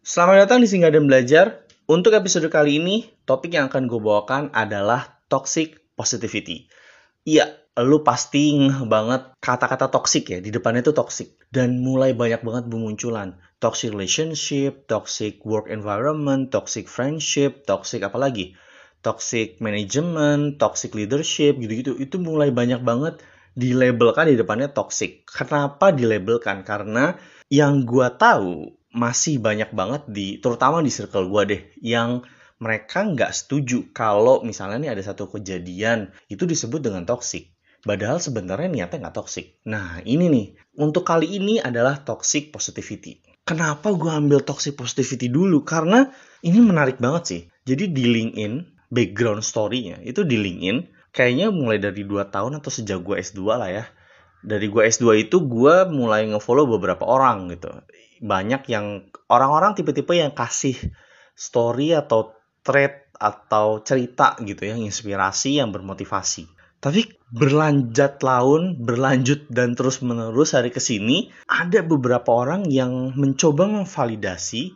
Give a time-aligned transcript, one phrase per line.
[0.00, 1.68] Selamat datang di Singgah dan Belajar.
[1.84, 6.72] Untuk episode kali ini, topik yang akan gue bawakan adalah toxic positivity.
[7.28, 8.56] Iya, lu pasti
[8.88, 11.36] banget kata-kata toxic ya, di depannya itu toxic.
[11.52, 13.36] Dan mulai banyak banget bermunculan.
[13.60, 18.56] Toxic relationship, toxic work environment, toxic friendship, toxic apa lagi?
[19.04, 22.00] Toxic management, toxic leadership, gitu-gitu.
[22.00, 23.20] Itu mulai banyak banget
[23.52, 25.28] dilabelkan di depannya toxic.
[25.28, 26.64] Kenapa dilabelkan?
[26.64, 27.12] Karena
[27.52, 32.26] yang gue tahu masih banyak banget di terutama di circle gue deh yang
[32.60, 37.56] mereka nggak setuju kalau misalnya nih ada satu kejadian itu disebut dengan toxic.
[37.80, 39.56] Padahal sebenarnya niatnya nggak toxic.
[39.64, 40.46] Nah ini nih,
[40.76, 43.24] untuk kali ini adalah toxic positivity.
[43.48, 45.64] Kenapa gue ambil toxic positivity dulu?
[45.64, 46.04] Karena
[46.44, 47.42] ini menarik banget sih.
[47.64, 48.52] Jadi di LinkedIn,
[48.92, 53.70] background story-nya itu di LinkedIn, kayaknya mulai dari 2 tahun atau sejak gue S2 lah
[53.72, 53.84] ya.
[54.40, 57.68] Dari gue S2 itu gue mulai ngefollow beberapa orang gitu
[58.20, 60.76] banyak yang orang-orang tipe-tipe yang kasih
[61.32, 66.48] story atau thread atau cerita gitu ya, inspirasi yang bermotivasi.
[66.80, 73.68] Tapi berlanjut tahun, berlanjut dan terus menerus hari ke sini, ada beberapa orang yang mencoba
[73.68, 74.72] memvalidasi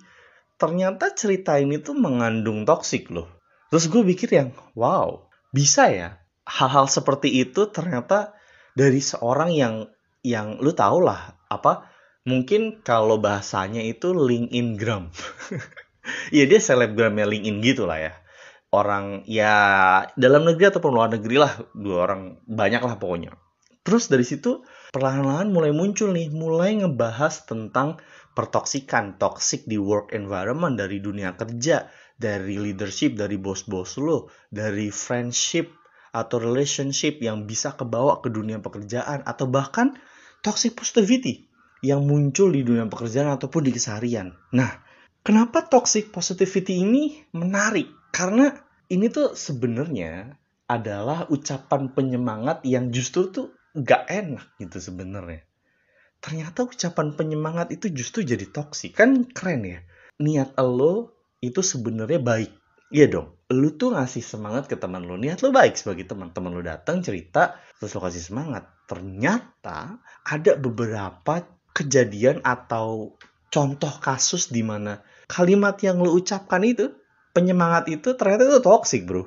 [0.60, 3.28] ternyata cerita ini tuh mengandung toksik loh.
[3.72, 8.36] Terus gue pikir yang, wow, bisa ya hal-hal seperti itu ternyata
[8.74, 9.74] dari seorang yang
[10.26, 11.86] yang lu tau lah apa
[12.26, 15.08] mungkin kalau bahasanya itu LinkedIn gram.
[16.36, 18.12] ya dia selebgramnya LinkedIn gitu lah ya.
[18.74, 19.54] Orang ya
[20.18, 23.38] dalam negeri ataupun luar negeri lah dua orang banyak lah pokoknya.
[23.84, 28.00] Terus dari situ perlahan-lahan mulai muncul nih, mulai ngebahas tentang
[28.34, 35.83] pertoksikan, toxic di work environment dari dunia kerja, dari leadership, dari bos-bos lo, dari friendship
[36.14, 39.98] atau relationship yang bisa kebawa ke dunia pekerjaan atau bahkan
[40.46, 41.50] toxic positivity
[41.82, 44.32] yang muncul di dunia pekerjaan ataupun di keseharian.
[44.54, 44.70] Nah,
[45.26, 47.90] kenapa toxic positivity ini menarik?
[48.14, 48.54] Karena
[48.86, 50.38] ini tuh sebenarnya
[50.70, 55.44] adalah ucapan penyemangat yang justru tuh gak enak gitu sebenarnya.
[56.24, 58.96] Ternyata ucapan penyemangat itu justru jadi toksik.
[58.96, 59.84] Kan keren ya.
[60.24, 61.12] Niat lo
[61.44, 62.63] itu sebenarnya baik.
[62.94, 63.34] Iya dong.
[63.50, 65.18] Lu tuh ngasih semangat ke teman lo.
[65.18, 66.30] Niat lo baik sebagai teman.
[66.30, 68.70] Teman lo datang cerita terus lo kasih semangat.
[68.86, 71.42] Ternyata ada beberapa
[71.74, 73.18] kejadian atau
[73.50, 76.94] contoh kasus di mana kalimat yang lu ucapkan itu
[77.34, 79.26] penyemangat itu ternyata itu toxic bro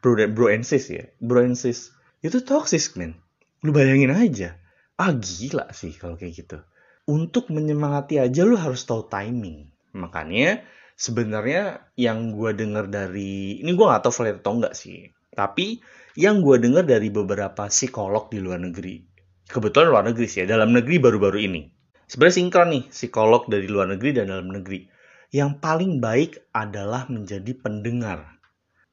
[0.00, 1.92] bro bro and sis ya bro and sis
[2.24, 3.16] itu toxic men
[3.60, 4.56] lu bayangin aja
[4.96, 6.58] ah gila sih kalau kayak gitu
[7.04, 10.64] untuk menyemangati aja lu harus tahu timing makanya
[10.98, 15.78] sebenarnya yang gue dengar dari ini gue gak tahu valid atau enggak sih tapi
[16.18, 19.08] yang gue dengar dari beberapa psikolog di luar negeri
[19.48, 21.62] kebetulan luar negeri sih ya, dalam negeri baru-baru ini.
[22.08, 24.84] Sebenarnya sinkron nih, psikolog dari luar negeri dan dalam negeri.
[25.28, 28.40] Yang paling baik adalah menjadi pendengar.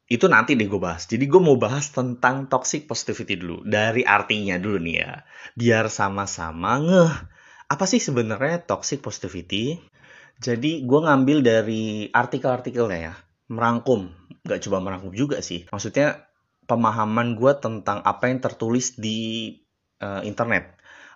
[0.08, 1.08] Itu nanti deh gue bahas.
[1.08, 3.64] Jadi gue mau bahas tentang toxic positivity dulu.
[3.64, 5.12] Dari artinya dulu nih ya.
[5.56, 7.14] Biar sama-sama ngeh.
[7.72, 9.80] Apa sih sebenarnya toxic positivity?
[10.40, 13.14] Jadi gue ngambil dari artikel-artikelnya ya.
[13.52, 14.12] Merangkum.
[14.46, 15.66] Gak coba merangkum juga sih.
[15.72, 16.28] Maksudnya
[16.66, 19.52] pemahaman gue tentang apa yang tertulis di
[20.02, 20.76] uh, internet.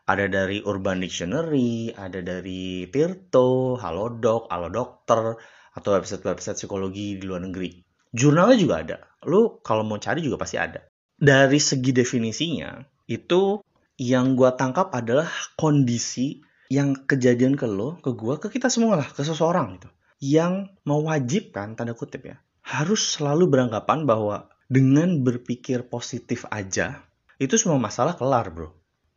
[0.09, 5.37] Ada dari Urban Dictionary, ada dari Tirto, Halodoc, Dokter,
[5.77, 7.77] atau website-website psikologi di luar negeri.
[8.09, 8.97] Jurnalnya juga ada.
[9.29, 10.81] Lu kalau mau cari juga pasti ada.
[11.13, 13.61] Dari segi definisinya, itu
[14.01, 15.29] yang gua tangkap adalah
[15.59, 19.89] kondisi yang kejadian ke lo, ke gua, ke kita semua lah, ke seseorang gitu.
[20.21, 27.01] Yang mewajibkan, tanda kutip ya, harus selalu beranggapan bahwa dengan berpikir positif aja,
[27.41, 28.69] itu semua masalah kelar bro.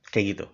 [0.08, 0.46] Kayak gitu.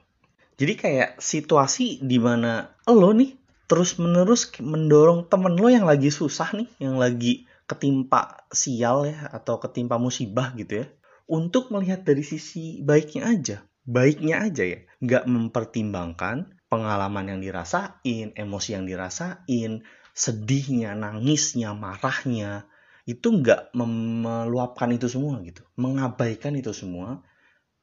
[0.58, 3.38] Jadi kayak situasi di mana lo nih
[3.70, 9.62] terus menerus mendorong temen lo yang lagi susah nih yang lagi ketimpa sial ya atau
[9.62, 10.87] ketimpa musibah gitu ya
[11.31, 13.56] untuk melihat dari sisi baiknya aja.
[13.87, 14.81] Baiknya aja ya.
[14.98, 22.69] Nggak mempertimbangkan pengalaman yang dirasain emosi yang dirasain sedihnya nangisnya marahnya
[23.08, 27.25] itu nggak meluapkan itu semua gitu mengabaikan itu semua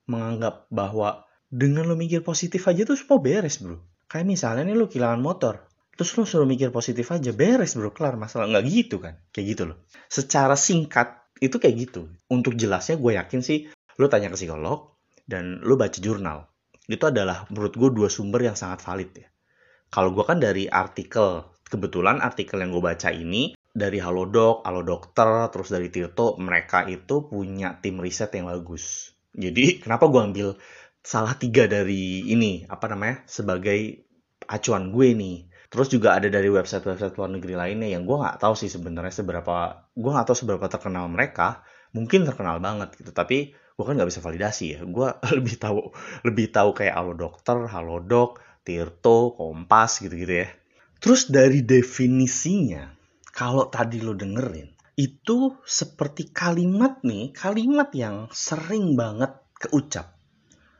[0.05, 3.81] menganggap bahwa dengan lo mikir positif aja tuh semua beres bro.
[4.05, 5.65] Kayak misalnya nih lo kehilangan motor,
[5.97, 9.17] terus lo suruh mikir positif aja beres bro, kelar masalah nggak gitu kan?
[9.33, 9.77] Kayak gitu loh.
[10.09, 12.09] Secara singkat itu kayak gitu.
[12.29, 16.49] Untuk jelasnya gue yakin sih lo tanya ke psikolog dan lo baca jurnal.
[16.85, 19.27] Itu adalah menurut gue dua sumber yang sangat valid ya.
[19.89, 25.69] Kalau gue kan dari artikel, kebetulan artikel yang gue baca ini dari Halodoc, Dokter, terus
[25.73, 29.11] dari Tirto, mereka itu punya tim riset yang bagus.
[29.35, 30.49] Jadi kenapa gue ambil
[31.05, 34.07] salah tiga dari ini apa namanya sebagai
[34.47, 35.37] acuan gue nih.
[35.69, 39.85] Terus juga ada dari website-website luar negeri lainnya yang gue nggak tahu sih sebenarnya seberapa
[39.91, 41.65] gue nggak tahu seberapa terkenal mereka.
[41.91, 44.79] Mungkin terkenal banget gitu, tapi gue kan nggak bisa validasi ya.
[44.87, 45.91] Gue lebih tahu
[46.23, 50.49] lebih tahu kayak Halo Dokter, Halo Dok, Tirto, Kompas gitu-gitu ya.
[51.03, 52.89] Terus dari definisinya,
[53.35, 60.15] kalau tadi lo dengerin, itu seperti kalimat nih, kalimat yang sering banget keucap.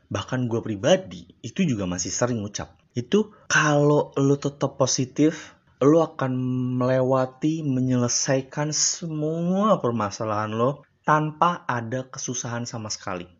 [0.08, 5.52] Bahkan gue pribadi itu juga masih sering ucap itu kalau lo tetap positif
[5.84, 6.32] lo akan
[6.80, 13.30] melewati menyelesaikan semua permasalahan lo tanpa ada kesusahan sama sekali.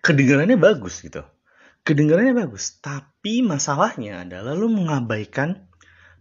[0.00, 1.20] Kedengarannya bagus gitu.
[1.84, 5.68] Kedengarannya bagus tapi masalahnya adalah lo mengabaikan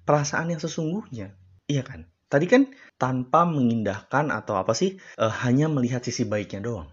[0.03, 1.31] perasaan yang sesungguhnya.
[1.71, 2.11] Iya kan?
[2.27, 2.69] Tadi kan
[2.99, 6.91] tanpa mengindahkan atau apa sih e, hanya melihat sisi baiknya doang.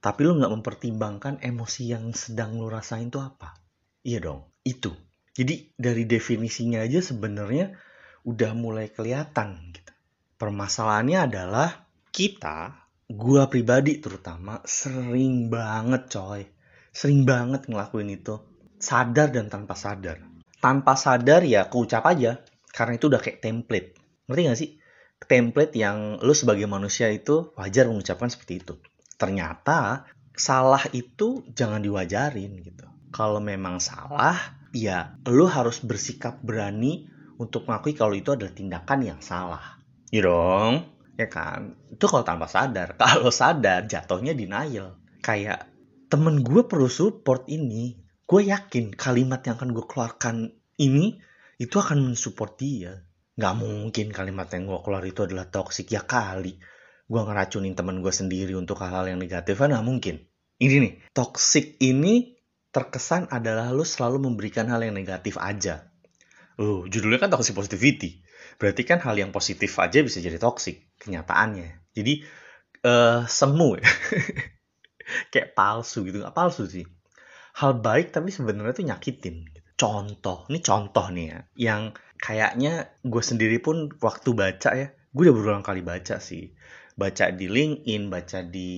[0.00, 3.58] Tapi lo nggak mempertimbangkan emosi yang sedang lo rasain itu apa.
[4.06, 4.94] Iya dong itu.
[5.36, 7.76] Jadi dari definisinya aja sebenarnya
[8.24, 9.92] udah mulai kelihatan gitu.
[10.40, 11.68] Permasalahannya adalah
[12.08, 12.79] kita,
[13.10, 16.46] gua pribadi terutama sering banget coy.
[16.94, 18.38] Sering banget ngelakuin itu.
[18.78, 20.22] Sadar dan tanpa sadar.
[20.62, 22.38] Tanpa sadar ya keucap aja.
[22.70, 23.98] Karena itu udah kayak template.
[24.30, 24.70] Ngerti gak sih?
[25.20, 28.74] Template yang lo sebagai manusia itu wajar mengucapkan seperti itu.
[29.18, 32.86] Ternyata salah itu jangan diwajarin gitu.
[33.10, 34.38] Kalau memang salah,
[34.70, 39.82] ya lo harus bersikap berani untuk mengakui kalau itu adalah tindakan yang salah.
[40.14, 40.86] Ya dong,
[41.20, 41.76] ya kan?
[41.92, 42.96] Itu kalau tanpa sadar.
[43.00, 44.96] Kalau sadar, jatuhnya denial.
[45.20, 45.68] Kayak
[46.08, 48.00] temen gue perlu support ini.
[48.24, 50.36] Gue yakin kalimat yang akan gue keluarkan
[50.80, 51.18] ini
[51.60, 52.92] itu akan mensupport dia.
[53.36, 55.92] Gak mungkin kalimat yang gue keluar itu adalah toxic.
[55.92, 56.56] Ya kali.
[57.10, 59.60] Gue ngeracunin temen gue sendiri untuk hal-hal yang negatif.
[59.60, 60.24] Kan gak mungkin.
[60.60, 62.36] Ini nih, toxic ini
[62.70, 65.88] terkesan adalah lu selalu memberikan hal yang negatif aja.
[66.60, 68.20] Oh, judulnya kan toxic positivity.
[68.60, 71.90] Berarti kan hal yang positif aja bisa jadi toxic kenyataannya.
[71.96, 72.22] Jadi
[72.84, 73.88] uh, semu ya.
[75.32, 76.86] Kayak palsu gitu, nggak palsu sih.
[77.58, 79.36] Hal baik tapi sebenarnya tuh nyakitin.
[79.74, 81.82] Contoh, ini contoh nih ya, yang
[82.20, 86.52] kayaknya gue sendiri pun waktu baca ya, gue udah berulang kali baca sih.
[86.94, 88.70] Baca di LinkedIn, baca di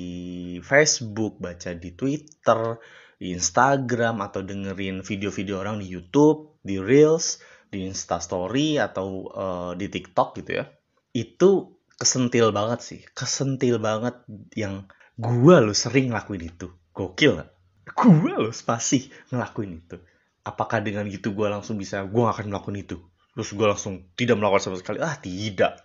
[0.63, 2.79] Facebook, baca di Twitter,
[3.19, 9.91] di Instagram atau dengerin video-video orang di YouTube, di Reels, di Instastory atau uh, di
[9.91, 10.71] TikTok gitu ya.
[11.11, 14.19] Itu kesentil banget sih, kesentil banget
[14.58, 16.75] yang gua lo sering ngelakuin itu.
[16.90, 17.50] Gokil gak?
[17.94, 19.96] Gua lo pasti ngelakuin itu.
[20.43, 22.96] Apakah dengan gitu gua langsung bisa, gua gak akan melakukan itu.
[23.38, 24.99] Terus gua langsung tidak melakukan sama sekali.
[24.99, 25.78] Ah tidak.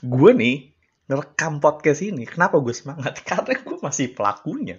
[0.00, 0.70] Gue nih
[1.10, 3.20] ngerekam podcast ini, kenapa gue semangat?
[3.28, 4.78] Karena gue masih pelakunya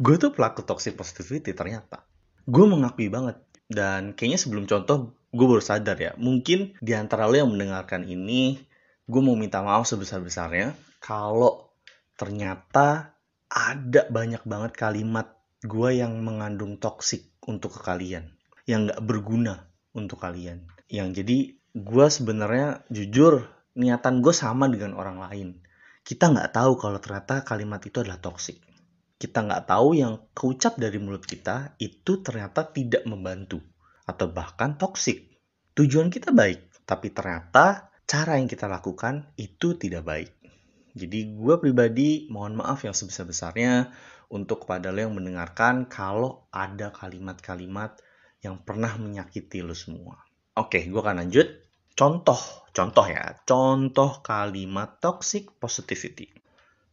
[0.00, 2.04] gue tuh pelaku toxic positivity ternyata
[2.48, 3.38] gue mengakui banget
[3.68, 8.60] dan kayaknya sebelum contoh gue baru sadar ya mungkin di antara lo yang mendengarkan ini
[9.08, 11.72] gue mau minta maaf sebesar-besarnya kalau
[12.14, 13.18] ternyata
[13.50, 18.34] ada banyak banget kalimat gue yang mengandung toxic untuk ke kalian
[18.66, 20.66] yang gak berguna untuk kalian.
[20.86, 21.38] Yang jadi
[21.74, 25.48] gue sebenarnya jujur niatan gue sama dengan orang lain.
[26.02, 28.58] Kita nggak tahu kalau ternyata kalimat itu adalah toxic
[29.22, 33.62] kita nggak tahu yang keucap dari mulut kita itu ternyata tidak membantu
[34.02, 35.38] atau bahkan toksik.
[35.78, 40.30] Tujuan kita baik, tapi ternyata cara yang kita lakukan itu tidak baik.
[40.92, 43.88] Jadi gue pribadi mohon maaf yang sebesar-besarnya
[44.28, 47.96] untuk kepada lo yang mendengarkan kalau ada kalimat-kalimat
[48.44, 50.20] yang pernah menyakiti lo semua.
[50.60, 51.64] Oke, gue akan lanjut.
[51.96, 56.28] Contoh, contoh ya, contoh kalimat toxic positivity.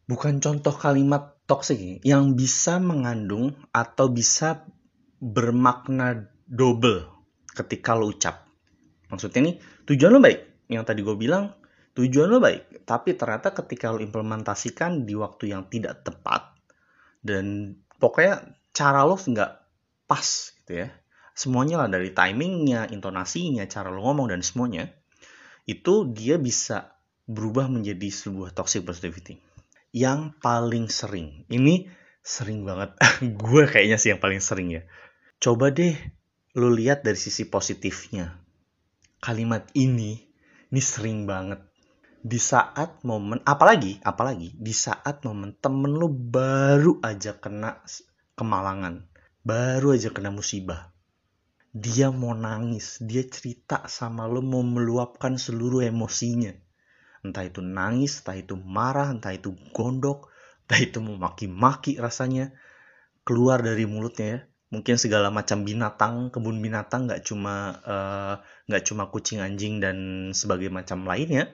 [0.08, 4.64] Bukan contoh kalimat toxic yang bisa mengandung atau bisa
[5.20, 7.12] bermakna double
[7.52, 8.48] ketika lo ucap.
[9.12, 10.49] Maksudnya nih, tujuan lo baik.
[10.70, 11.58] Yang tadi gue bilang,
[11.98, 12.86] tujuan lo baik.
[12.86, 16.56] Tapi ternyata ketika lo implementasikan di waktu yang tidak tepat,
[17.26, 19.52] dan pokoknya cara lo nggak
[20.06, 20.28] pas
[20.62, 20.88] gitu ya.
[21.34, 24.92] Semuanya lah dari timingnya, intonasinya, cara lo ngomong, dan semuanya.
[25.66, 27.00] Itu dia bisa
[27.30, 29.38] berubah menjadi sebuah toxic positivity
[29.94, 31.46] yang paling sering.
[31.50, 31.90] Ini
[32.22, 32.94] sering banget.
[33.42, 34.84] gue kayaknya sih yang paling sering ya.
[35.40, 35.96] Coba deh
[36.58, 38.38] lu lihat dari sisi positifnya.
[39.20, 40.29] Kalimat ini
[40.70, 41.62] ini sering banget.
[42.20, 47.80] Di saat momen apalagi apalagi di saat momen temen lu baru aja kena
[48.36, 49.08] kemalangan,
[49.44, 50.92] baru aja kena musibah.
[51.70, 56.52] Dia mau nangis, dia cerita sama lu mau meluapkan seluruh emosinya
[57.24, 60.32] entah itu nangis, entah itu marah, entah itu gondok,
[60.68, 62.56] entah itu maki-maki rasanya
[63.28, 64.40] keluar dari mulutnya ya.
[64.70, 68.34] Mungkin segala macam binatang kebun binatang nggak cuma eh,
[68.70, 71.50] nggak uh, cuma kucing anjing dan sebagai macam lainnya.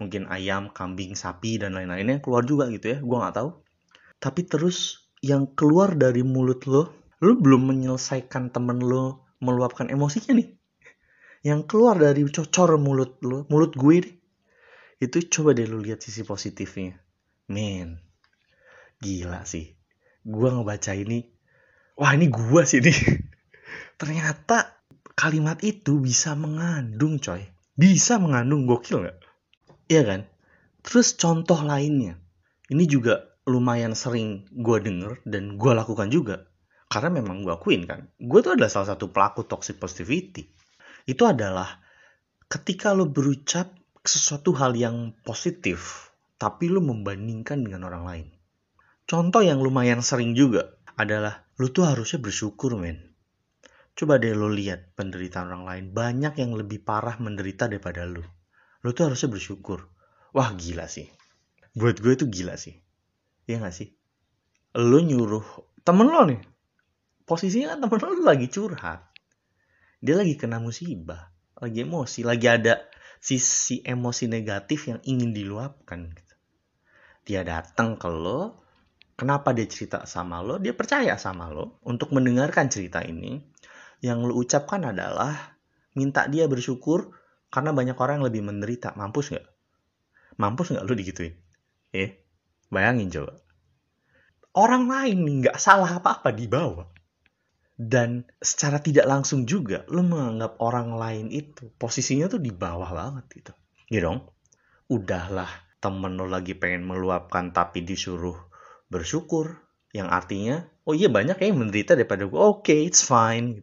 [0.00, 3.50] Mungkin ayam kambing sapi dan lain-lainnya keluar juga gitu ya gue nggak tahu.
[4.18, 6.82] Tapi terus yang keluar dari mulut lo
[7.20, 10.48] lo belum menyelesaikan temen lo meluapkan emosinya nih.
[11.44, 14.14] Yang keluar dari cocor mulut lo mulut gue deh
[15.04, 16.96] itu coba deh lo lihat sisi positifnya.
[17.52, 18.00] Men
[19.04, 19.76] gila sih.
[20.24, 21.33] Gue ngebaca ini
[21.94, 22.98] wah ini gua sih nih
[24.00, 24.74] ternyata
[25.14, 27.42] kalimat itu bisa mengandung coy.
[27.74, 29.18] Bisa mengandung gokil nggak?
[29.90, 30.20] Iya kan?
[30.84, 32.18] Terus contoh lainnya.
[32.70, 36.46] Ini juga lumayan sering gue denger dan gue lakukan juga.
[36.90, 40.46] Karena memang gue akuin kan gue tuh adalah salah satu pelaku toxic positivity.
[41.08, 41.82] Itu adalah
[42.46, 43.74] ketika lo berucap
[44.04, 48.26] sesuatu hal yang positif tapi lo membandingkan dengan orang lain.
[49.04, 53.14] Contoh yang lumayan sering juga adalah lu tuh harusnya bersyukur men.
[53.94, 55.84] Coba deh lo lihat penderitaan orang lain.
[55.94, 58.22] Banyak yang lebih parah menderita daripada lu.
[58.82, 59.86] Lu tuh harusnya bersyukur.
[60.34, 61.06] Wah gila sih.
[61.78, 62.74] Buat gue itu gila sih.
[63.46, 63.94] Iya gak sih?
[64.74, 65.46] Lu nyuruh
[65.86, 66.42] temen lo nih.
[67.22, 69.14] Posisinya kan temen lo lagi curhat.
[70.02, 71.34] Dia lagi kena musibah
[71.64, 72.82] lagi emosi lagi ada
[73.22, 76.34] sisi emosi negatif yang ingin diluapkan gitu.
[77.24, 78.63] dia datang ke lo
[79.14, 80.58] Kenapa dia cerita sama lo?
[80.58, 83.38] Dia percaya sama lo untuk mendengarkan cerita ini.
[84.02, 85.54] Yang lo ucapkan adalah
[85.94, 87.14] minta dia bersyukur
[87.46, 88.98] karena banyak orang yang lebih menderita.
[88.98, 89.46] Mampus nggak?
[90.42, 91.34] Mampus nggak lo digituin?
[91.94, 92.26] Eh,
[92.74, 93.38] bayangin coba.
[94.54, 96.90] Orang lain nggak salah apa-apa di bawah.
[97.74, 103.24] Dan secara tidak langsung juga lo menganggap orang lain itu posisinya tuh di bawah banget
[103.30, 103.52] gitu.
[103.90, 104.26] Ya dong?
[104.90, 108.53] Udahlah temen lo lagi pengen meluapkan tapi disuruh
[108.88, 109.62] bersyukur.
[109.94, 113.62] Yang artinya oh iya banyak yang menderita daripada gue oke okay, it's fine.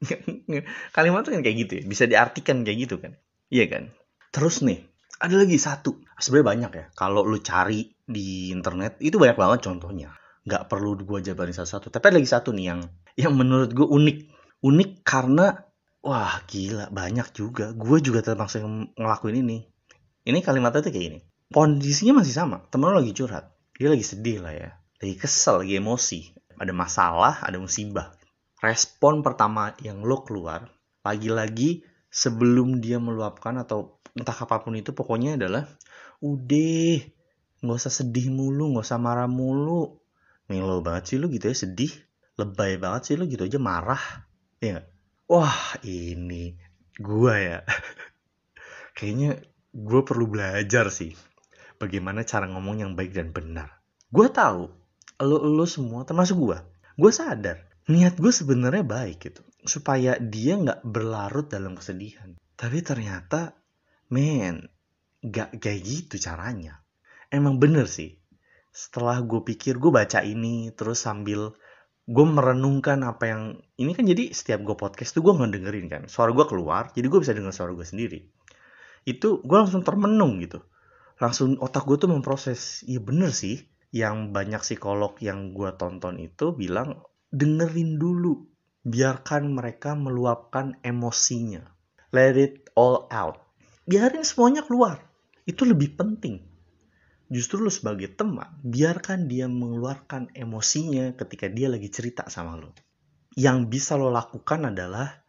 [0.96, 1.84] Kalimat tuh kan kayak gitu ya.
[1.84, 3.20] Bisa diartikan kayak gitu kan.
[3.52, 3.84] Iya kan?
[4.32, 4.84] Terus nih
[5.20, 6.00] ada lagi satu.
[6.16, 6.84] Sebenarnya banyak ya.
[6.96, 10.16] Kalau lu cari di internet itu banyak banget contohnya.
[10.48, 11.92] Nggak perlu gue jabarin satu-satu.
[11.92, 12.80] Tapi ada lagi satu nih yang
[13.20, 14.18] yang menurut gue unik.
[14.64, 15.60] Unik karena
[16.00, 17.76] wah gila banyak juga.
[17.76, 18.64] Gue juga termasuk
[18.96, 19.58] ngelakuin ini.
[20.26, 21.20] Ini kalimatnya tuh kayak ini
[21.52, 22.64] kondisinya masih sama.
[22.72, 24.70] Temen lo lagi curhat dia lagi sedih lah ya.
[25.00, 26.20] Lagi kesel lagi emosi.
[26.56, 28.16] Ada masalah ada musibah.
[28.64, 30.72] Respon pertama yang lo keluar
[31.04, 35.68] lagi-lagi sebelum dia meluapkan atau entah apa pun itu pokoknya adalah
[36.24, 37.04] udah
[37.60, 40.00] nggak usah sedih mulu nggak usah marah mulu.
[40.48, 41.92] Melo banget sih lo gitu ya sedih.
[42.40, 44.24] Lebay banget sih lo gitu aja marah.
[44.64, 44.88] Ya
[45.28, 46.56] wah ini
[46.96, 47.58] gua ya.
[48.96, 49.44] Kayaknya
[49.76, 51.12] gue perlu belajar sih
[51.76, 53.80] bagaimana cara ngomong yang baik dan benar.
[54.08, 54.68] Gue tahu,
[55.22, 56.58] lo lo semua termasuk gue,
[56.96, 62.34] gue sadar niat gue sebenarnya baik gitu, supaya dia nggak berlarut dalam kesedihan.
[62.58, 63.54] Tapi ternyata,
[64.10, 64.66] men,
[65.22, 66.82] gak kayak gitu caranya.
[67.30, 68.18] Emang bener sih.
[68.74, 71.54] Setelah gue pikir, gue baca ini, terus sambil
[72.06, 73.42] gue merenungkan apa yang
[73.82, 77.18] ini kan jadi setiap gue podcast tuh gue ngedengerin kan suara gue keluar jadi gue
[77.18, 78.30] bisa dengar suara gue sendiri
[79.10, 80.62] itu gue langsung termenung gitu
[81.20, 82.84] langsung otak gue tuh memproses.
[82.84, 83.60] Iya bener sih.
[83.94, 87.00] Yang banyak psikolog yang gue tonton itu bilang
[87.32, 88.44] dengerin dulu
[88.86, 91.64] biarkan mereka meluapkan emosinya.
[92.12, 93.40] Let it all out.
[93.88, 95.00] Biarin semuanya keluar.
[95.46, 96.42] Itu lebih penting.
[97.26, 102.70] Justru lo sebagai teman biarkan dia mengeluarkan emosinya ketika dia lagi cerita sama lo
[103.36, 105.20] yang bisa lo lakukan adalah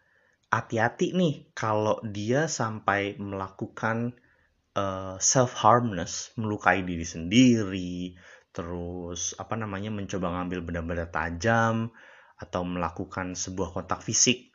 [0.48, 4.16] hati-hati nih kalau dia sampai melakukan
[4.78, 8.14] uh, eh, self harmness melukai diri sendiri
[8.54, 11.94] terus apa namanya mencoba ngambil benda-benda tajam
[12.38, 14.54] atau melakukan sebuah kontak fisik.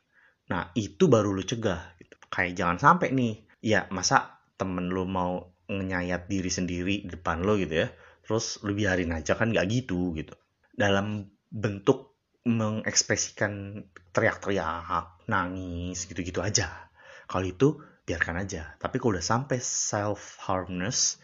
[0.51, 2.15] Nah itu baru lu cegah gitu.
[2.31, 7.55] kayak jangan sampai nih ya masa temen lu mau ngenyayat diri sendiri di depan lo
[7.55, 7.87] gitu ya
[8.23, 10.35] terus lu biarin aja kan gak gitu gitu.
[10.75, 16.91] Dalam bentuk mengekspresikan teriak-teriak nangis gitu-gitu aja.
[17.27, 18.75] Kalau itu biarkan aja.
[18.79, 21.19] Tapi kalau udah sampai self harmness,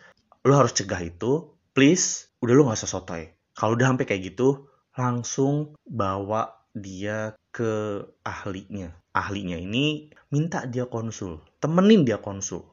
[0.47, 1.51] lo harus cegah itu.
[1.75, 3.29] Please, udah lo gak usah sotoy.
[3.55, 8.95] Kalau udah sampai kayak gitu, langsung bawa dia ke ahlinya.
[9.15, 12.63] Ahlinya ini minta dia konsul, temenin dia konsul,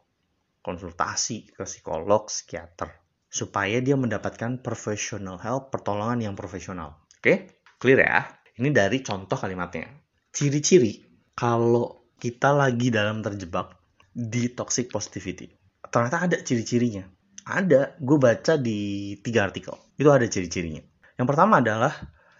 [0.62, 2.92] konsultasi ke psikolog, psikiater,
[3.26, 7.02] supaya dia mendapatkan professional help, pertolongan yang profesional.
[7.18, 8.20] Oke, clear ya?
[8.56, 9.88] Ini dari contoh kalimatnya.
[10.30, 13.85] Ciri-ciri kalau kita lagi dalam terjebak
[14.16, 15.52] di toxic positivity.
[15.84, 17.04] Ternyata ada ciri-cirinya.
[17.46, 19.76] Ada, gue baca di tiga artikel.
[20.00, 20.80] Itu ada ciri-cirinya.
[21.20, 21.92] Yang pertama adalah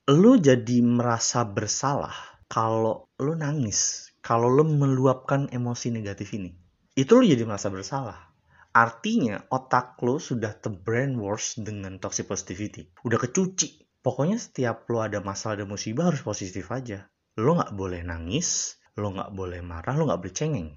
[0.09, 6.57] lu jadi merasa bersalah kalau lu nangis, kalau lu meluapkan emosi negatif ini.
[6.97, 8.33] Itu lu jadi merasa bersalah.
[8.73, 12.89] Artinya otak lu sudah terbrainwash dengan toxic positivity.
[13.05, 13.85] Udah kecuci.
[14.01, 17.09] Pokoknya setiap lu ada masalah, ada musibah harus positif aja.
[17.37, 20.71] Lu nggak boleh nangis, lu nggak boleh marah, lu nggak boleh cengeng.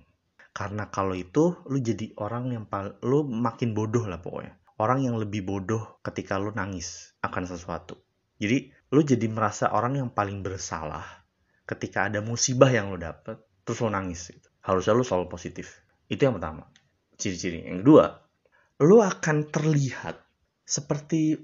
[0.60, 4.60] Karena kalau itu lu jadi orang yang paling, lu makin bodoh lah pokoknya.
[4.75, 7.96] Orang yang lebih bodoh ketika lu nangis akan sesuatu.
[8.36, 11.06] Jadi lu jadi merasa orang yang paling bersalah
[11.70, 14.50] ketika ada musibah yang lu dapet terus lu nangis gitu.
[14.66, 16.66] harusnya lu selalu positif itu yang pertama
[17.22, 18.18] ciri-ciri yang kedua
[18.82, 20.18] lu akan terlihat
[20.66, 21.38] seperti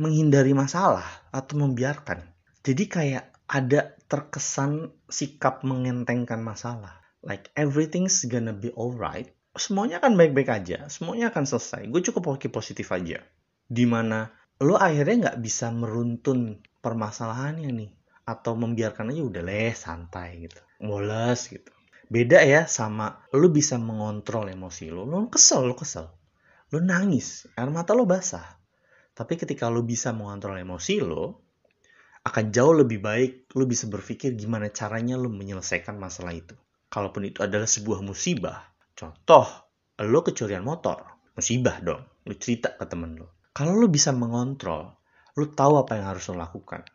[0.00, 2.24] menghindari masalah atau membiarkan
[2.64, 9.30] jadi kayak ada terkesan sikap mengentengkan masalah like everything's gonna be alright.
[9.58, 10.86] Semuanya akan baik-baik aja.
[10.86, 11.90] Semuanya akan selesai.
[11.90, 13.18] Gue cukup positif aja.
[13.66, 14.30] Di mana
[14.62, 17.90] lo akhirnya nggak bisa meruntun permasalahannya nih.
[18.28, 20.60] Atau membiarkan aja udah leh santai gitu.
[20.84, 21.72] Moles gitu.
[22.08, 25.02] Beda ya sama lo bisa mengontrol emosi lo.
[25.08, 26.06] Lo kesel lo kesel.
[26.70, 27.50] Lo nangis.
[27.58, 28.46] Air mata lo basah.
[29.16, 31.48] Tapi ketika lo bisa mengontrol emosi lo
[32.22, 36.52] akan jauh lebih baik lo bisa berpikir gimana caranya lo menyelesaikan masalah itu
[36.88, 39.46] kalaupun itu adalah sebuah musibah contoh
[40.02, 41.04] lo kecurian motor
[41.36, 44.94] musibah dong lo cerita ke temen lo kalau lu bisa mengontrol,
[45.34, 46.86] lu tahu apa yang harus lu lakukan.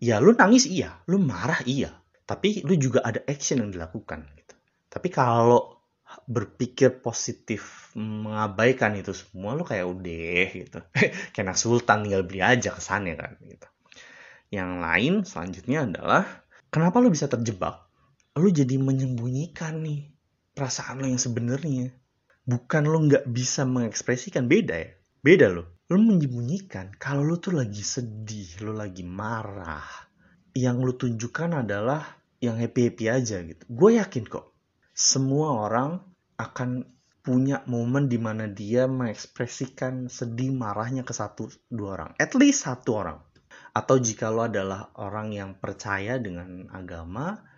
[0.00, 1.92] Ya lu nangis iya, lu marah iya,
[2.24, 4.24] tapi lu juga ada action yang dilakukan.
[4.32, 4.56] Gitu.
[4.88, 5.76] Tapi kalau
[6.24, 10.78] berpikir positif mengabaikan itu semua lu kayak udah gitu
[11.36, 13.68] kayak nak sultan tinggal beli aja kesannya kan gitu
[14.50, 16.26] yang lain selanjutnya adalah
[16.66, 17.86] kenapa lu bisa terjebak
[18.40, 20.10] lu jadi menyembunyikan nih
[20.56, 21.92] perasaan lo yang sebenarnya
[22.48, 27.82] bukan lu nggak bisa mengekspresikan beda ya beda lo lu menyembunyikan kalau lu tuh lagi
[27.82, 30.06] sedih, lu lagi marah.
[30.54, 33.62] Yang lu tunjukkan adalah yang happy-happy aja gitu.
[33.66, 34.54] Gue yakin kok,
[34.94, 35.98] semua orang
[36.38, 36.86] akan
[37.20, 42.90] punya momen di mana dia mengekspresikan sedih marahnya ke satu dua orang, at least satu
[42.94, 43.18] orang.
[43.74, 47.49] Atau jika lo adalah orang yang percaya dengan agama,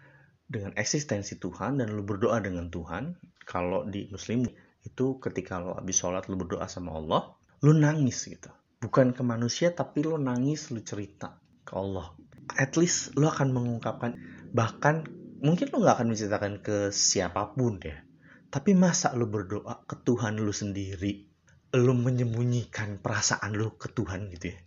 [0.52, 3.16] dengan eksistensi Tuhan dan lu berdoa dengan Tuhan,
[3.48, 4.44] kalau di Muslim
[4.84, 7.32] itu ketika lo habis sholat lu berdoa sama Allah,
[7.64, 8.52] lu nangis gitu.
[8.84, 12.12] Bukan ke manusia tapi lu nangis lu cerita ke Allah.
[12.60, 14.20] At least lu akan mengungkapkan
[14.52, 15.08] bahkan
[15.40, 18.04] mungkin lu nggak akan menceritakan ke siapa pun ya
[18.52, 21.24] tapi masa lu berdoa ke Tuhan lu sendiri
[21.72, 24.60] lu menyembunyikan perasaan lu ke Tuhan gitu ya.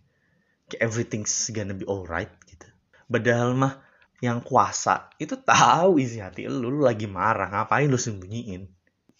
[0.82, 2.66] Everything's gonna be alright gitu.
[3.06, 3.85] Padahal mah
[4.24, 8.64] yang kuasa itu tahu isi hati lu, lu lagi marah ngapain lu sembunyiin?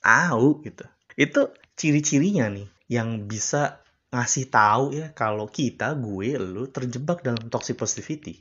[0.00, 0.84] Tahu gitu.
[1.16, 7.76] Itu ciri-cirinya nih yang bisa ngasih tahu ya kalau kita gue lu terjebak dalam toxic
[7.76, 8.40] positivity.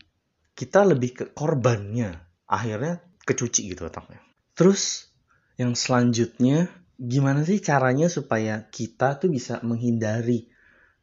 [0.56, 2.16] Kita lebih ke korbannya
[2.48, 4.24] akhirnya kecuci gitu otaknya.
[4.56, 5.12] Terus
[5.60, 10.48] yang selanjutnya gimana sih caranya supaya kita tuh bisa menghindari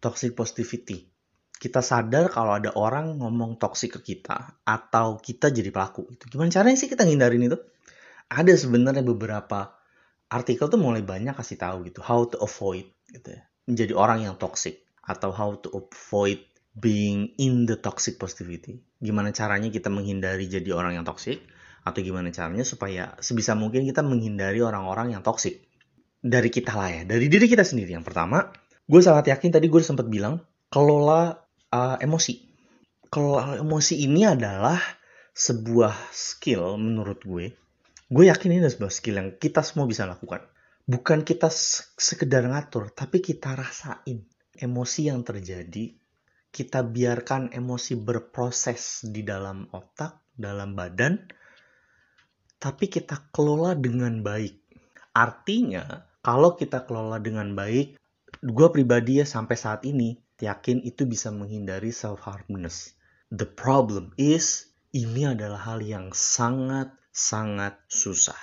[0.00, 1.11] toxic positivity
[1.62, 6.50] kita sadar kalau ada orang ngomong toxic ke kita atau kita jadi pelaku itu gimana
[6.50, 7.58] caranya sih kita hindarin itu
[8.26, 9.78] ada sebenarnya beberapa
[10.26, 14.34] artikel tuh mulai banyak kasih tahu gitu how to avoid gitu ya menjadi orang yang
[14.34, 18.80] toxic atau how to avoid being in the toxic positivity.
[19.02, 21.42] Gimana caranya kita menghindari jadi orang yang toxic
[21.82, 25.66] atau gimana caranya supaya sebisa mungkin kita menghindari orang-orang yang toxic
[26.22, 27.98] dari kita lah ya, dari diri kita sendiri.
[27.98, 28.54] Yang pertama,
[28.86, 30.38] gue sangat yakin tadi gue sempat bilang
[30.70, 31.41] kelola
[31.72, 32.52] uh, emosi.
[33.12, 34.80] Kelola emosi ini adalah
[35.32, 37.46] sebuah skill menurut gue
[38.12, 40.44] gue yakin ini adalah sebuah skill yang kita semua bisa lakukan.
[40.84, 41.48] Bukan kita
[41.96, 45.96] sekedar ngatur, tapi kita rasain emosi yang terjadi.
[46.52, 51.16] Kita biarkan emosi berproses di dalam otak, dalam badan,
[52.60, 54.60] tapi kita kelola dengan baik.
[55.16, 57.96] Artinya, kalau kita kelola dengan baik,
[58.44, 62.98] gue pribadi ya sampai saat ini yakin itu bisa menghindari self-harmness.
[63.30, 68.36] The problem is, ini adalah hal yang sangat sangat susah.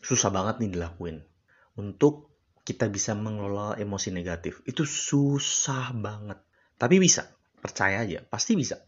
[0.00, 1.26] Susah banget nih dilakuin.
[1.74, 2.30] Untuk
[2.64, 4.64] kita bisa mengelola emosi negatif.
[4.64, 6.40] Itu susah banget.
[6.80, 7.28] Tapi bisa.
[7.60, 8.24] Percaya aja.
[8.24, 8.80] Pasti bisa.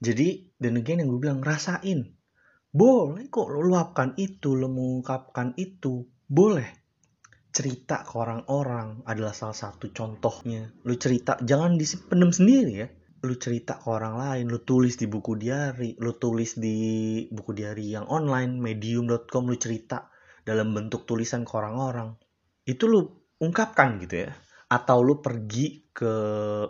[0.00, 2.16] Jadi, dan again yang gue bilang, rasain.
[2.72, 6.08] Boleh kok lo luapkan itu, lo mengungkapkan itu.
[6.24, 6.79] Boleh.
[7.50, 10.70] Cerita ke orang-orang adalah salah satu contohnya.
[10.86, 12.88] Lo cerita, jangan disimpan sendiri ya
[13.20, 16.76] lu cerita ke orang lain, lu tulis di buku diary, lu tulis di
[17.28, 20.08] buku diary yang online, medium.com, lu cerita
[20.40, 22.16] dalam bentuk tulisan ke orang-orang.
[22.64, 23.00] Itu lu
[23.36, 24.32] ungkapkan gitu ya.
[24.72, 26.12] Atau lu pergi ke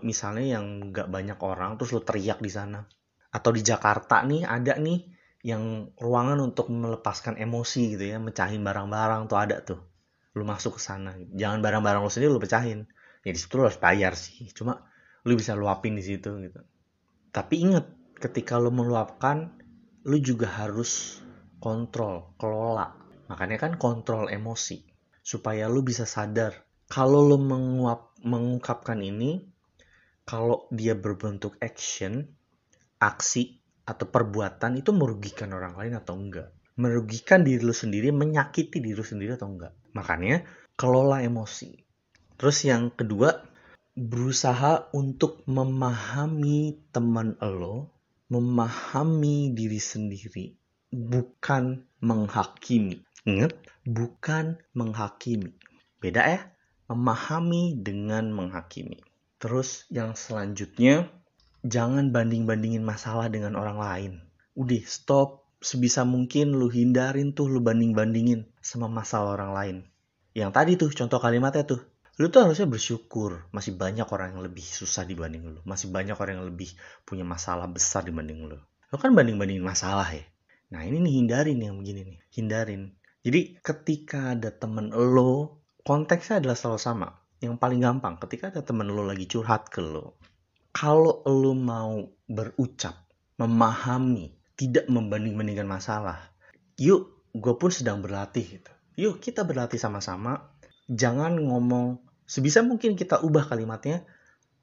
[0.03, 2.83] misalnya yang gak banyak orang, terus lu teriak di sana.
[3.31, 5.07] Atau di Jakarta nih ada nih
[5.47, 9.90] yang ruangan untuk melepaskan emosi gitu ya, mecahin barang-barang tuh ada tuh.
[10.37, 11.17] Lu masuk ke sana.
[11.35, 12.87] Jangan barang-barang lu sendiri lu pecahin.
[13.27, 14.47] Ya di situ lu harus bayar sih.
[14.55, 14.87] Cuma
[15.27, 16.61] lu bisa luapin di situ gitu.
[17.31, 17.87] Tapi inget,
[18.19, 19.55] ketika lu meluapkan,
[20.07, 21.23] lu juga harus
[21.63, 22.95] kontrol, kelola.
[23.31, 24.83] Makanya kan kontrol emosi.
[25.21, 26.67] Supaya lu bisa sadar.
[26.91, 29.47] Kalau lu menguap, mengungkapkan ini,
[30.27, 32.27] kalau dia berbentuk action,
[32.99, 36.51] aksi, atau perbuatan itu merugikan orang lain atau enggak.
[36.79, 39.75] Merugikan diri lu sendiri, menyakiti diri lu sendiri atau enggak.
[39.93, 40.47] Makanya,
[40.79, 41.77] kelola emosi.
[42.41, 43.45] Terus yang kedua,
[43.93, 47.93] berusaha untuk memahami teman lo,
[48.33, 50.57] memahami diri sendiri,
[50.89, 53.05] bukan menghakimi.
[53.29, 53.53] Ingat,
[53.85, 55.53] bukan menghakimi.
[56.01, 56.41] Beda ya,
[56.89, 59.05] memahami dengan menghakimi.
[59.37, 61.13] Terus yang selanjutnya,
[61.61, 64.13] jangan banding-bandingin masalah dengan orang lain.
[64.57, 65.45] Udah, stop.
[65.61, 69.77] Sebisa mungkin lu hindarin tuh lu banding-bandingin sama masalah orang lain.
[70.37, 71.81] Yang tadi tuh contoh kalimatnya tuh.
[72.21, 73.49] Lu tuh harusnya bersyukur.
[73.51, 75.61] Masih banyak orang yang lebih susah dibanding lu.
[75.65, 76.71] Masih banyak orang yang lebih
[77.03, 78.61] punya masalah besar dibanding lu.
[78.61, 80.23] Lu kan banding-bandingin masalah ya.
[80.71, 82.19] Nah ini nih hindarin yang begini nih.
[82.31, 82.83] Hindarin.
[83.21, 87.09] Jadi ketika ada temen lo, konteksnya adalah selalu sama.
[87.41, 90.21] Yang paling gampang, ketika ada temen lo lagi curhat ke lo,
[90.77, 93.01] kalau lo mau berucap,
[93.41, 96.37] memahami, tidak membanding-bandingkan masalah,
[96.77, 98.73] yuk gue pun sedang berlatih gitu.
[99.01, 100.51] Yuk kita berlatih sama-sama,
[100.91, 104.05] jangan ngomong, sebisa mungkin kita ubah kalimatnya,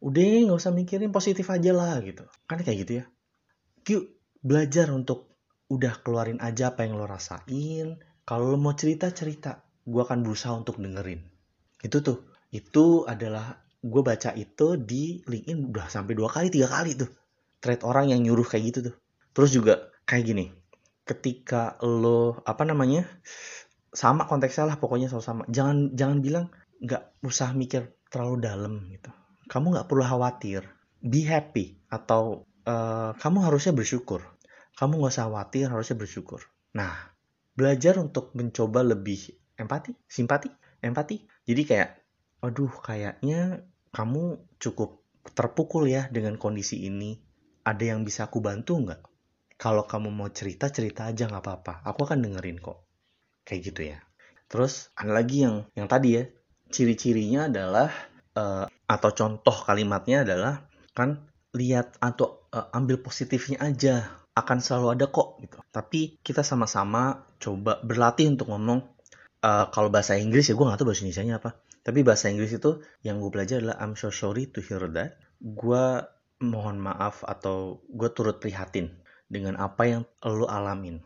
[0.03, 2.27] udah nggak usah mikirin positif aja lah gitu.
[2.45, 3.05] Kan kayak gitu ya.
[3.87, 4.03] Yuk
[4.43, 5.35] belajar untuk
[5.67, 7.97] udah keluarin aja apa yang lo rasain.
[8.27, 9.63] Kalau lo mau cerita, cerita.
[9.87, 11.23] Gue akan berusaha untuk dengerin.
[11.79, 12.27] Itu tuh.
[12.51, 17.09] Itu adalah gue baca itu di LinkedIn udah sampai dua kali tiga kali tuh
[17.61, 18.95] thread orang yang nyuruh kayak gitu tuh
[19.31, 20.45] terus juga kayak gini
[21.07, 23.07] ketika lo apa namanya
[23.95, 25.43] sama konteksnya lah pokoknya sama sama.
[25.47, 26.45] Jangan jangan bilang
[26.83, 29.09] nggak usah mikir terlalu dalam gitu.
[29.47, 30.67] Kamu nggak perlu khawatir.
[30.99, 34.21] Be happy atau uh, kamu harusnya bersyukur.
[34.75, 36.43] Kamu nggak usah khawatir harusnya bersyukur.
[36.75, 37.15] Nah
[37.57, 40.51] belajar untuk mencoba lebih empati simpati
[40.83, 41.23] empati.
[41.47, 41.89] Jadi kayak
[42.43, 43.65] aduh kayaknya
[43.95, 45.01] kamu cukup
[45.33, 47.17] terpukul ya dengan kondisi ini.
[47.67, 49.16] Ada yang bisa aku bantu nggak?
[49.57, 51.73] Kalau kamu mau cerita, cerita aja nggak apa-apa.
[51.89, 52.85] Aku akan dengerin kok.
[53.41, 53.97] Kayak gitu ya.
[54.47, 56.23] Terus ada lagi yang yang tadi ya,
[56.69, 57.89] ciri-cirinya adalah
[58.37, 61.25] uh, atau contoh kalimatnya adalah kan
[61.57, 65.57] lihat atau uh, ambil positifnya aja akan selalu ada kok gitu.
[65.73, 68.85] Tapi kita sama-sama coba berlatih untuk ngomong
[69.41, 71.51] uh, kalau bahasa Inggris ya gue nggak tahu bahasa Indonesia apa
[71.87, 75.23] tapi bahasa Inggris itu yang gue belajar adalah I'm so sorry to hear that.
[75.39, 76.03] Gue
[76.43, 78.91] mohon maaf atau gue turut prihatin
[79.27, 81.03] dengan apa yang lo alamin.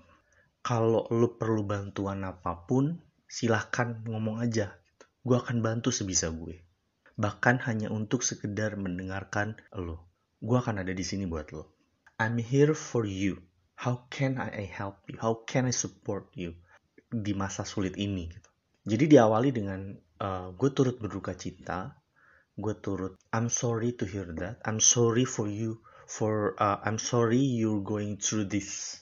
[0.62, 4.78] Kalau lo perlu bantuan apa pun, silahkan ngomong aja.
[5.26, 6.62] Gue akan bantu sebisa gue.
[7.18, 10.10] Bahkan hanya untuk sekedar mendengarkan lo.
[10.42, 11.74] Gue akan ada di sini buat lo.
[12.22, 13.42] I'm here for you.
[13.82, 15.18] How can I help you?
[15.18, 16.54] How can I support you
[17.10, 18.30] di masa sulit ini?
[18.30, 18.50] Gitu.
[18.82, 22.02] Jadi diawali dengan uh, eh, gue turut berduka cita
[22.62, 25.82] gue turut I'm sorry to hear that I'm sorry for you
[26.12, 29.00] for uh, I'm sorry you're going through this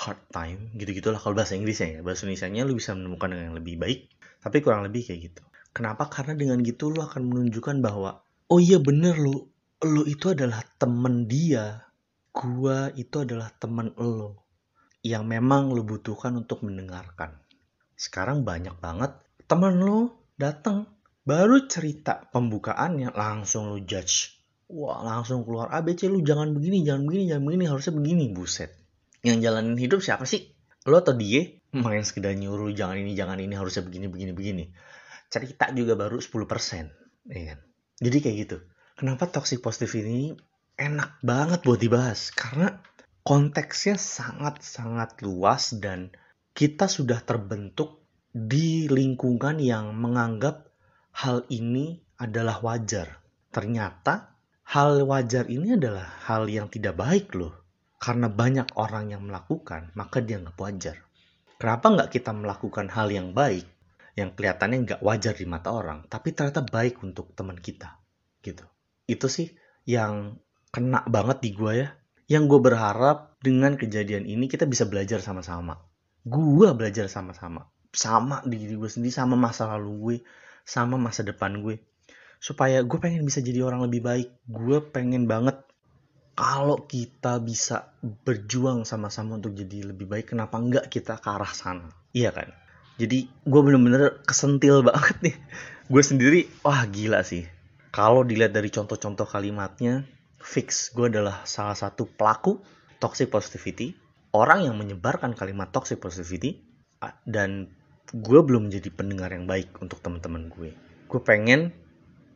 [0.00, 3.52] hard time gitu gitulah kalau bahasa Inggrisnya ya bahasa Indonesia nya lu bisa menemukan dengan
[3.52, 4.00] yang lebih baik
[4.40, 5.42] tapi kurang lebih kayak gitu.
[5.76, 6.08] Kenapa?
[6.08, 9.44] Karena dengan gitu lu akan menunjukkan bahwa oh iya bener lu
[9.84, 11.84] lu itu adalah temen dia
[12.32, 14.46] gua itu adalah temen lo
[15.04, 17.36] yang memang lu butuhkan untuk mendengarkan.
[17.98, 19.12] Sekarang banyak banget
[19.44, 20.88] temen lo datang
[21.26, 24.35] baru cerita pembukaannya langsung lu judge
[24.66, 28.70] wah langsung keluar ABC lu jangan begini jangan begini jangan begini harusnya begini buset.
[29.22, 30.54] Yang jalanin hidup siapa sih?
[30.86, 31.58] Lo atau dia?
[31.74, 34.64] Main sekedar nyuruh jangan ini jangan ini harusnya begini begini begini.
[35.26, 37.58] Cerita juga baru 10% ya kan?
[37.98, 38.56] Jadi kayak gitu.
[38.96, 40.32] Kenapa toxic positive ini
[40.78, 42.30] enak banget buat dibahas?
[42.32, 42.80] Karena
[43.26, 46.14] konteksnya sangat-sangat luas dan
[46.56, 50.68] kita sudah terbentuk di lingkungan yang menganggap
[51.12, 53.20] hal ini adalah wajar.
[53.52, 54.35] Ternyata
[54.66, 57.54] hal wajar ini adalah hal yang tidak baik loh.
[57.96, 60.96] Karena banyak orang yang melakukan, maka dia nggak wajar.
[61.56, 63.64] Kenapa nggak kita melakukan hal yang baik,
[64.18, 67.96] yang kelihatannya nggak wajar di mata orang, tapi ternyata baik untuk teman kita,
[68.44, 68.68] gitu.
[69.08, 69.48] Itu sih
[69.88, 70.36] yang
[70.68, 71.88] kena banget di gue ya.
[72.28, 75.80] Yang gue berharap dengan kejadian ini kita bisa belajar sama-sama.
[76.26, 80.16] Gue belajar sama-sama sama di diri gue sendiri sama masa lalu gue
[80.68, 81.80] sama masa depan gue
[82.46, 85.66] supaya gue pengen bisa jadi orang lebih baik gue pengen banget
[86.36, 91.88] kalau kita bisa berjuang sama-sama untuk jadi lebih baik, kenapa enggak kita ke arah sana?
[92.12, 92.52] Iya kan?
[93.00, 95.36] Jadi gue bener-bener kesentil banget nih.
[95.88, 97.48] Gue sendiri, wah gila sih.
[97.88, 100.04] Kalau dilihat dari contoh-contoh kalimatnya,
[100.36, 102.60] fix gue adalah salah satu pelaku
[103.00, 103.96] toxic positivity.
[104.36, 106.60] Orang yang menyebarkan kalimat toxic positivity.
[107.24, 107.72] Dan
[108.12, 110.76] gue belum menjadi pendengar yang baik untuk teman-teman gue.
[111.08, 111.72] Gue pengen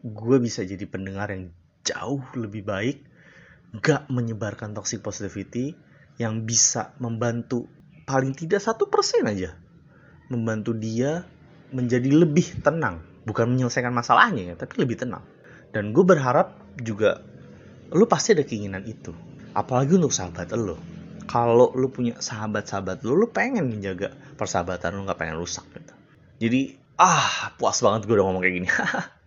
[0.00, 1.52] gue bisa jadi pendengar yang
[1.84, 3.04] jauh lebih baik,
[3.80, 5.76] gak menyebarkan toxic positivity,
[6.16, 7.68] yang bisa membantu
[8.04, 9.56] paling tidak satu persen aja,
[10.28, 11.24] membantu dia
[11.70, 15.22] menjadi lebih tenang, bukan menyelesaikan masalahnya ya, tapi lebih tenang.
[15.70, 17.22] Dan gue berharap juga
[17.94, 19.14] lu pasti ada keinginan itu,
[19.54, 20.76] apalagi untuk sahabat lo.
[21.30, 25.94] Kalau lu punya sahabat-sahabat lu, lu pengen menjaga persahabatan lu gak pengen rusak gitu.
[26.42, 26.60] Jadi
[26.98, 28.68] ah puas banget gue udah ngomong kayak gini.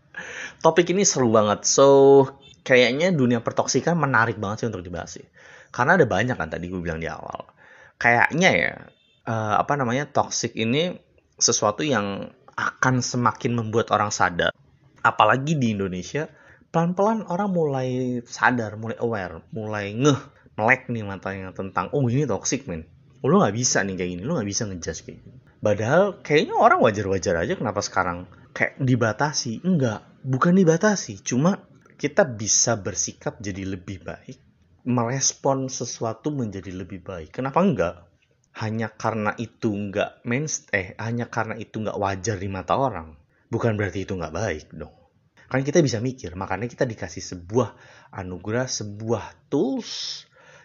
[0.63, 1.67] topik ini seru banget.
[1.67, 2.23] So,
[2.63, 5.28] kayaknya dunia pertoksikan menarik banget sih untuk dibahas sih.
[5.69, 7.52] Karena ada banyak kan tadi gue bilang di awal.
[7.99, 8.73] Kayaknya ya,
[9.28, 10.95] uh, apa namanya, toxic ini
[11.36, 14.56] sesuatu yang akan semakin membuat orang sadar.
[15.04, 16.32] Apalagi di Indonesia,
[16.71, 17.89] pelan-pelan orang mulai
[18.23, 20.19] sadar, mulai aware, mulai ngeh,
[20.56, 22.88] melek nih matanya tentang, oh ini toxic men.
[23.23, 25.39] Oh, lu gak bisa nih kayak gini, lu gak bisa ngejudge kayak gini.
[25.63, 29.63] Padahal kayaknya orang wajar-wajar aja kenapa sekarang kayak dibatasi.
[29.63, 31.59] Enggak, bukan dibatasi, cuma
[31.99, 34.39] kita bisa bersikap jadi lebih baik,
[34.88, 37.36] merespon sesuatu menjadi lebih baik.
[37.36, 37.95] Kenapa enggak?
[38.57, 43.13] Hanya karena itu enggak mainstream, eh hanya karena itu enggak wajar di mata orang,
[43.51, 44.95] bukan berarti itu enggak baik dong.
[45.51, 47.77] Kan kita bisa mikir, makanya kita dikasih sebuah
[48.15, 50.23] anugerah, sebuah tools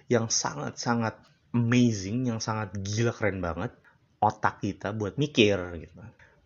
[0.08, 1.18] yang sangat-sangat
[1.52, 3.74] amazing, yang sangat gila keren banget
[4.18, 5.94] otak kita buat mikir gitu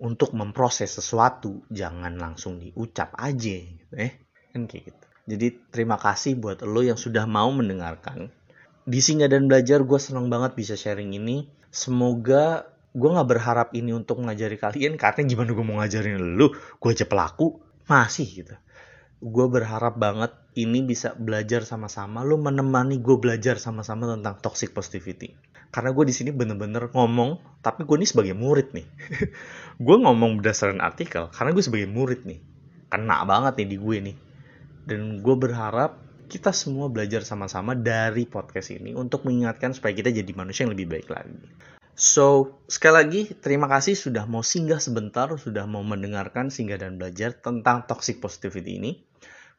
[0.03, 4.19] untuk memproses sesuatu jangan langsung diucap aja gitu eh.
[4.51, 5.07] Kan kayak gitu.
[5.23, 8.35] Jadi terima kasih buat lo yang sudah mau mendengarkan.
[8.83, 11.47] Di singgah dan belajar gue senang banget bisa sharing ini.
[11.71, 16.91] Semoga gue nggak berharap ini untuk mengajari kalian karena gimana gue mau ngajarin lo gue
[16.91, 17.63] aja pelaku.
[17.87, 18.55] Masih gitu.
[19.23, 22.27] Gue berharap banget ini bisa belajar sama-sama.
[22.27, 27.89] Lo menemani gue belajar sama-sama tentang toxic positivity karena gue di sini bener-bener ngomong tapi
[27.89, 28.87] gue ini sebagai murid nih
[29.87, 32.39] gue ngomong berdasarkan artikel karena gue sebagai murid nih
[32.93, 34.17] kena banget nih di gue nih
[34.85, 35.97] dan gue berharap
[36.33, 40.89] kita semua belajar sama-sama dari podcast ini untuk mengingatkan supaya kita jadi manusia yang lebih
[40.89, 41.37] baik lagi.
[41.93, 47.37] So, sekali lagi terima kasih sudah mau singgah sebentar, sudah mau mendengarkan singgah dan belajar
[47.37, 48.93] tentang toxic positivity ini.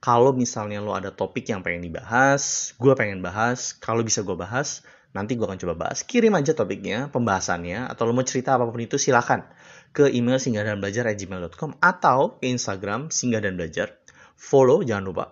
[0.02, 4.82] Kalau misalnya lo ada topik yang pengen dibahas, gue pengen bahas, kalau bisa gue bahas,
[5.13, 6.02] Nanti gue akan coba bahas.
[6.02, 9.45] Kirim aja topiknya, pembahasannya, atau lo mau cerita apa pun itu silahkan
[9.93, 14.02] ke email singgah dan belajar gmail.com atau ke Instagram singgah dan belajar.
[14.34, 15.26] Follow jangan lupa.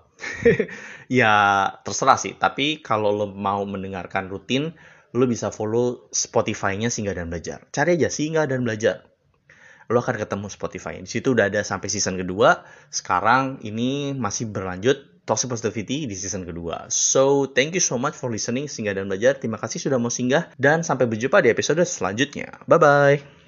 [1.09, 1.33] ya
[1.81, 4.77] terserah sih, tapi kalau lo mau mendengarkan rutin,
[5.17, 7.65] lo bisa follow Spotify-nya singgah dan belajar.
[7.73, 9.11] Cari aja singgah dan belajar
[9.91, 10.95] lo akan ketemu Spotify.
[11.03, 12.63] Di situ udah ada sampai season kedua.
[12.87, 16.89] Sekarang ini masih berlanjut Toxic Positivity di season kedua.
[16.89, 19.37] So, thank you so much for listening, singgah dan belajar.
[19.37, 22.59] Terima kasih sudah mau singgah, dan sampai berjumpa di episode selanjutnya.
[22.65, 23.39] Bye-bye!